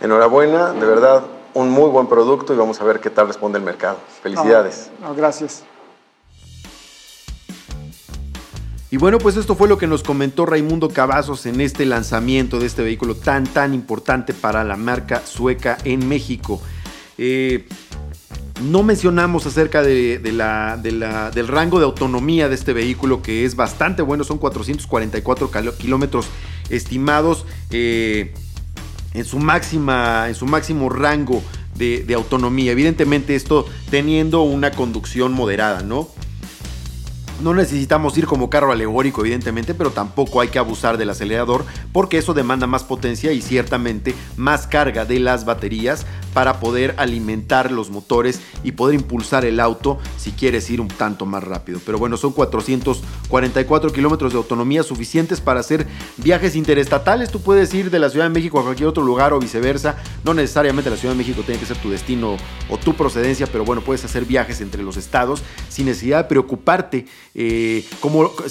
Enhorabuena, 0.00 0.72
de 0.72 0.86
verdad, 0.86 1.24
un 1.54 1.70
muy 1.70 1.90
buen 1.90 2.06
producto 2.06 2.54
y 2.54 2.56
vamos 2.56 2.80
a 2.80 2.84
ver 2.84 3.00
qué 3.00 3.10
tal 3.10 3.26
responde 3.26 3.58
el 3.58 3.64
mercado. 3.64 3.98
Felicidades. 4.22 4.92
gracias. 5.16 5.64
Y 8.92 8.98
bueno, 8.98 9.16
pues 9.16 9.38
esto 9.38 9.54
fue 9.54 9.68
lo 9.68 9.78
que 9.78 9.86
nos 9.86 10.02
comentó 10.02 10.44
Raimundo 10.44 10.90
Cavazos 10.90 11.46
en 11.46 11.62
este 11.62 11.86
lanzamiento 11.86 12.60
de 12.60 12.66
este 12.66 12.82
vehículo 12.82 13.16
tan, 13.16 13.44
tan 13.44 13.72
importante 13.72 14.34
para 14.34 14.64
la 14.64 14.76
marca 14.76 15.22
sueca 15.24 15.78
en 15.84 16.06
México. 16.06 16.60
Eh, 17.16 17.66
no 18.64 18.82
mencionamos 18.82 19.46
acerca 19.46 19.80
de, 19.80 20.20
la, 20.34 20.76
del 20.76 21.48
rango 21.48 21.78
de 21.78 21.86
autonomía 21.86 22.50
de 22.50 22.54
este 22.54 22.74
vehículo 22.74 23.22
que 23.22 23.46
es 23.46 23.56
bastante 23.56 24.02
bueno, 24.02 24.24
son 24.24 24.36
444 24.36 25.50
kilómetros 25.78 26.26
estimados 26.68 27.46
eh, 27.70 28.34
en, 29.14 29.24
su 29.24 29.38
máxima, 29.38 30.28
en 30.28 30.34
su 30.34 30.44
máximo 30.44 30.90
rango 30.90 31.42
de, 31.76 32.04
de 32.04 32.12
autonomía. 32.12 32.72
Evidentemente 32.72 33.36
esto 33.36 33.64
teniendo 33.90 34.42
una 34.42 34.70
conducción 34.70 35.32
moderada, 35.32 35.82
¿no? 35.82 36.10
No 37.42 37.52
necesitamos 37.54 38.16
ir 38.16 38.26
como 38.26 38.48
carro 38.48 38.70
alegórico, 38.70 39.22
evidentemente, 39.22 39.74
pero 39.74 39.90
tampoco 39.90 40.40
hay 40.40 40.48
que 40.48 40.60
abusar 40.60 40.96
del 40.96 41.10
acelerador 41.10 41.64
porque 41.92 42.18
eso 42.18 42.34
demanda 42.34 42.68
más 42.68 42.84
potencia 42.84 43.32
y 43.32 43.42
ciertamente 43.42 44.14
más 44.36 44.68
carga 44.68 45.04
de 45.04 45.18
las 45.18 45.44
baterías 45.44 46.06
para 46.32 46.60
poder 46.60 46.94
alimentar 46.98 47.70
los 47.70 47.90
motores 47.90 48.40
y 48.64 48.72
poder 48.72 48.94
impulsar 48.94 49.44
el 49.44 49.60
auto 49.60 49.98
si 50.16 50.32
quieres 50.32 50.68
ir 50.70 50.80
un 50.80 50.88
tanto 50.88 51.26
más 51.26 51.44
rápido. 51.44 51.80
Pero 51.84 51.98
bueno, 51.98 52.16
son 52.16 52.32
444 52.32 53.92
kilómetros 53.92 54.32
de 54.32 54.38
autonomía 54.38 54.82
suficientes 54.82 55.40
para 55.40 55.60
hacer 55.60 55.86
viajes 56.16 56.56
interestatales. 56.56 57.30
Tú 57.30 57.40
puedes 57.40 57.72
ir 57.74 57.90
de 57.90 57.98
la 57.98 58.10
Ciudad 58.10 58.26
de 58.26 58.30
México 58.30 58.58
a 58.58 58.62
cualquier 58.62 58.88
otro 58.88 59.02
lugar 59.02 59.32
o 59.32 59.38
viceversa. 59.38 59.96
No 60.24 60.34
necesariamente 60.34 60.90
la 60.90 60.96
Ciudad 60.96 61.14
de 61.14 61.18
México 61.18 61.42
tiene 61.44 61.60
que 61.60 61.66
ser 61.66 61.76
tu 61.78 61.90
destino 61.90 62.36
o 62.68 62.78
tu 62.78 62.94
procedencia, 62.94 63.46
pero 63.46 63.64
bueno, 63.64 63.82
puedes 63.82 64.04
hacer 64.04 64.24
viajes 64.24 64.60
entre 64.60 64.82
los 64.82 64.96
estados 64.96 65.42
sin 65.68 65.86
necesidad 65.86 66.18
de 66.18 66.24
preocuparte 66.24 67.06
eh, 67.34 67.84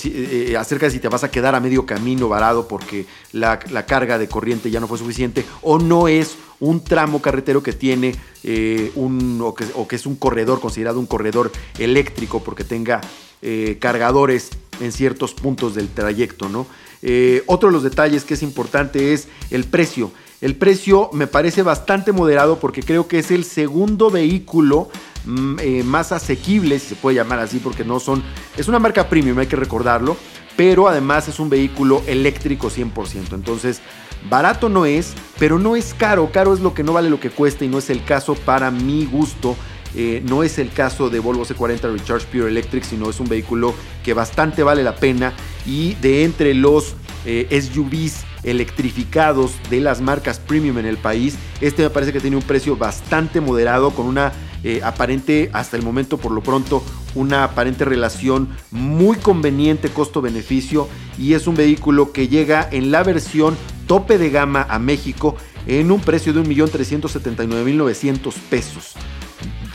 eh, 0.03 0.55
acerca 0.57 0.85
de 0.85 0.91
si 0.91 0.99
te 0.99 1.07
vas 1.07 1.23
a 1.23 1.31
quedar 1.31 1.55
a 1.55 1.59
medio 1.59 1.85
camino 1.85 2.29
varado 2.29 2.67
porque 2.67 3.05
la, 3.31 3.59
la 3.69 3.85
carga 3.85 4.17
de 4.17 4.27
corriente 4.27 4.71
ya 4.71 4.79
no 4.79 4.87
fue 4.87 4.97
suficiente 4.97 5.45
o 5.61 5.79
no 5.79 6.07
es 6.07 6.37
un 6.61 6.83
tramo 6.83 7.21
carretero 7.21 7.61
que 7.61 7.73
tiene 7.73 8.15
eh, 8.43 8.91
un, 8.95 9.41
o 9.41 9.87
que, 9.87 9.95
es 9.95 10.05
un 10.05 10.15
corredor, 10.15 10.61
considerado 10.61 10.99
un 10.99 11.07
corredor 11.07 11.51
eléctrico 11.77 12.41
porque 12.41 12.63
tenga 12.63 13.01
eh, 13.41 13.77
cargadores 13.81 14.51
en 14.79 14.91
ciertos 14.91 15.33
puntos 15.33 15.75
del 15.75 15.89
trayecto, 15.89 16.47
¿no? 16.47 16.65
Eh, 17.01 17.43
otro 17.47 17.69
de 17.69 17.73
los 17.73 17.83
detalles 17.83 18.23
que 18.23 18.35
es 18.35 18.43
importante 18.43 19.11
es 19.11 19.27
el 19.49 19.65
precio. 19.65 20.11
El 20.39 20.55
precio 20.55 21.09
me 21.13 21.27
parece 21.27 21.63
bastante 21.63 22.11
moderado 22.11 22.59
porque 22.59 22.81
creo 22.83 23.07
que 23.07 23.19
es 23.19 23.31
el 23.31 23.43
segundo 23.43 24.11
vehículo 24.11 24.89
mm, 25.25 25.83
más 25.83 26.11
asequible, 26.11 26.79
si 26.79 26.89
se 26.89 26.95
puede 26.95 27.15
llamar 27.15 27.39
así, 27.39 27.57
porque 27.57 27.83
no 27.83 27.99
son. 27.99 28.23
Es 28.55 28.67
una 28.67 28.79
marca 28.79 29.09
premium, 29.09 29.37
hay 29.39 29.47
que 29.47 29.55
recordarlo, 29.55 30.15
pero 30.61 30.87
además 30.87 31.27
es 31.27 31.39
un 31.39 31.49
vehículo 31.49 32.03
eléctrico 32.05 32.69
100%. 32.69 33.33
Entonces, 33.33 33.81
Barato 34.29 34.69
no 34.69 34.85
es, 34.85 35.15
pero 35.39 35.57
no 35.57 35.75
es 35.75 35.95
caro. 35.95 36.31
Caro 36.31 36.53
es 36.53 36.59
lo 36.59 36.75
que 36.75 36.83
no 36.83 36.93
vale 36.93 37.09
lo 37.09 37.19
que 37.19 37.31
cuesta 37.31 37.65
y 37.65 37.67
no 37.67 37.79
es 37.79 37.89
el 37.89 38.03
caso 38.03 38.35
para 38.35 38.69
mi 38.69 39.05
gusto. 39.07 39.55
Eh, 39.95 40.21
no 40.23 40.43
es 40.43 40.59
el 40.59 40.71
caso 40.71 41.09
de 41.09 41.17
Volvo 41.17 41.45
C40 41.45 41.91
Recharge 41.91 42.27
Pure 42.27 42.49
Electric, 42.49 42.83
sino 42.83 43.09
es 43.09 43.19
un 43.19 43.27
vehículo 43.27 43.73
que 44.03 44.13
bastante 44.13 44.61
vale 44.61 44.83
la 44.83 44.95
pena 44.95 45.33
y 45.65 45.95
de 45.95 46.25
entre 46.25 46.53
los 46.53 46.93
eh, 47.25 47.47
SUVs 47.59 48.23
electrificados 48.43 49.53
de 49.71 49.79
las 49.79 49.99
marcas 49.99 50.39
premium 50.39 50.77
en 50.77 50.85
el 50.85 50.97
país, 50.97 51.37
este 51.59 51.83
me 51.83 51.89
parece 51.89 52.13
que 52.13 52.19
tiene 52.19 52.35
un 52.35 52.43
precio 52.43 52.75
bastante 52.75 53.41
moderado 53.41 53.91
con 53.91 54.05
una 54.05 54.31
eh, 54.63 54.81
aparente, 54.83 55.49
hasta 55.53 55.77
el 55.77 55.83
momento 55.83 56.17
por 56.17 56.31
lo 56.31 56.41
pronto, 56.41 56.83
una 57.15 57.43
aparente 57.43 57.85
relación 57.85 58.49
muy 58.71 59.17
conveniente 59.17 59.89
costo-beneficio 59.89 60.87
y 61.17 61.33
es 61.33 61.47
un 61.47 61.55
vehículo 61.55 62.11
que 62.11 62.27
llega 62.27 62.67
en 62.71 62.91
la 62.91 63.03
versión 63.03 63.57
tope 63.87 64.17
de 64.17 64.29
gama 64.29 64.65
a 64.69 64.79
México 64.79 65.35
en 65.67 65.91
un 65.91 65.99
precio 65.99 66.33
de 66.33 66.41
1.379.900 66.41 68.33
pesos. 68.49 68.93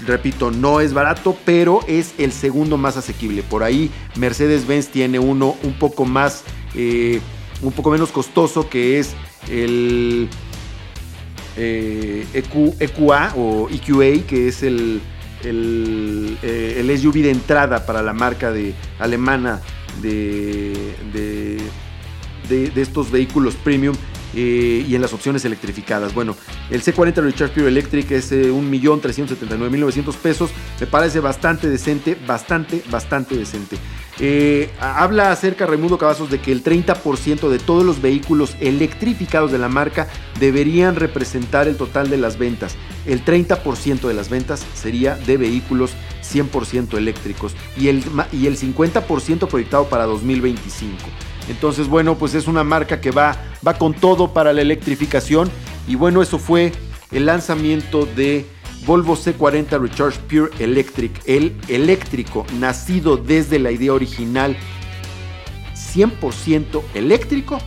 Repito, 0.06 0.50
no 0.50 0.80
es 0.80 0.94
barato, 0.94 1.36
pero 1.44 1.80
es 1.88 2.14
el 2.18 2.32
segundo 2.32 2.76
más 2.76 2.96
asequible. 2.96 3.42
Por 3.42 3.62
ahí 3.64 3.90
Mercedes-Benz 4.16 4.88
tiene 4.88 5.18
uno 5.18 5.56
un 5.64 5.78
poco 5.78 6.04
más, 6.04 6.44
eh, 6.74 7.20
un 7.60 7.72
poco 7.72 7.90
menos 7.90 8.10
costoso, 8.10 8.68
que 8.68 9.00
es 9.00 9.14
el 9.50 10.28
EQA 11.56 11.62
eh, 11.62 12.26
e 12.80 12.90
o 13.36 13.68
EQA, 13.70 14.26
que 14.26 14.48
es 14.48 14.62
el, 14.62 15.00
eh, 15.42 16.98
SUV 17.00 17.14
de 17.22 17.30
entrada 17.30 17.86
para 17.86 18.02
la 18.02 18.12
marca 18.12 18.50
de, 18.50 18.74
alemana 18.98 19.60
de 20.02 20.72
estos 22.76 23.10
vehículos 23.10 23.54
premium 23.56 23.94
eh, 24.38 24.84
y 24.86 24.94
en 24.94 25.00
las 25.00 25.14
opciones 25.14 25.46
electrificadas. 25.46 26.12
Bueno, 26.12 26.36
el 26.68 26.82
C40 26.82 27.22
Recharge 27.22 27.54
Pure 27.54 27.68
Electric 27.68 28.10
es 28.10 28.32
eh, 28.32 28.52
1.379.900 28.52 30.14
pesos. 30.16 30.50
Me 30.78 30.86
parece 30.86 31.20
bastante 31.20 31.70
decente, 31.70 32.18
bastante, 32.26 32.82
bastante 32.90 33.34
decente. 33.34 33.78
Eh, 34.18 34.70
habla 34.80 35.30
acerca 35.30 35.66
Raimundo 35.66 35.98
Cavazos 35.98 36.30
de 36.30 36.40
que 36.40 36.50
el 36.50 36.64
30% 36.64 37.50
de 37.50 37.58
todos 37.58 37.84
los 37.84 38.00
vehículos 38.00 38.56
electrificados 38.60 39.52
de 39.52 39.58
la 39.58 39.68
marca 39.68 40.08
deberían 40.40 40.96
representar 40.96 41.68
el 41.68 41.76
total 41.76 42.08
de 42.08 42.16
las 42.16 42.38
ventas. 42.38 42.76
El 43.04 43.24
30% 43.24 44.08
de 44.08 44.14
las 44.14 44.30
ventas 44.30 44.64
sería 44.74 45.16
de 45.16 45.36
vehículos 45.36 45.92
100% 46.22 46.96
eléctricos 46.96 47.54
y 47.76 47.88
el, 47.88 48.02
y 48.32 48.46
el 48.46 48.58
50% 48.58 49.48
proyectado 49.48 49.88
para 49.88 50.06
2025. 50.06 50.96
Entonces, 51.48 51.86
bueno, 51.86 52.16
pues 52.16 52.34
es 52.34 52.48
una 52.48 52.64
marca 52.64 53.00
que 53.00 53.10
va, 53.10 53.36
va 53.66 53.74
con 53.74 53.94
todo 53.94 54.32
para 54.32 54.52
la 54.52 54.62
electrificación. 54.62 55.50
Y 55.86 55.94
bueno, 55.94 56.22
eso 56.22 56.38
fue 56.38 56.72
el 57.12 57.26
lanzamiento 57.26 58.06
de 58.06 58.46
Volvo 58.86 59.16
C40 59.16 59.80
Recharge 59.80 60.18
Pure 60.28 60.50
Electric, 60.62 61.20
el 61.26 61.56
eléctrico 61.66 62.46
nacido 62.60 63.16
desde 63.16 63.58
la 63.58 63.72
idea 63.72 63.92
original 63.92 64.56
100% 65.74 66.82
eléctrico 66.94 67.58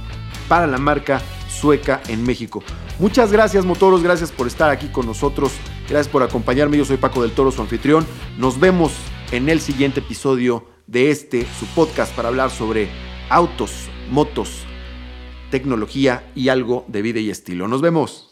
para 0.48 0.66
la 0.66 0.78
marca 0.78 1.22
sueca 1.50 2.02
en 2.08 2.24
México. 2.24 2.64
Muchas 3.00 3.32
gracias 3.32 3.66
motoros, 3.66 4.02
gracias 4.02 4.32
por 4.32 4.48
estar 4.48 4.70
aquí 4.70 4.88
con 4.88 5.06
nosotros, 5.06 5.52
gracias 5.90 6.08
por 6.08 6.24
acompañarme, 6.24 6.78
yo 6.78 6.86
soy 6.86 6.98
Paco 6.98 7.22
del 7.22 7.32
Toro, 7.32 7.52
su 7.52 7.62
anfitrión. 7.62 8.06
Nos 8.38 8.60
vemos 8.60 8.94
en 9.32 9.50
el 9.50 9.60
siguiente 9.60 10.00
episodio 10.00 10.66
de 10.88 11.12
este, 11.12 11.46
su 11.60 11.66
podcast 11.76 12.16
para 12.16 12.30
hablar 12.30 12.50
sobre 12.50 12.90
autos, 13.30 13.90
motos, 14.10 14.64
tecnología 15.52 16.32
y 16.36 16.50
algo 16.50 16.86
de 16.88 17.02
vida 17.02 17.20
y 17.20 17.30
estilo. 17.30 17.68
Nos 17.68 17.82
vemos. 17.82 18.29